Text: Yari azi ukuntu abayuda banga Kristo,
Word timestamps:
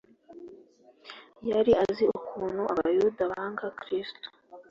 Yari 1.49 1.71
azi 1.83 2.05
ukuntu 2.17 2.63
abayuda 2.73 3.21
banga 3.31 3.67
Kristo, 3.79 4.27